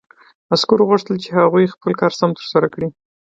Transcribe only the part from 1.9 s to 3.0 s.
کار سم ترسره کړي